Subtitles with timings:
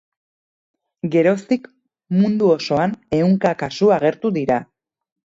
[1.15, 1.67] Geroztik,
[2.21, 4.57] mundu osoan ehunka kasu agertu dira.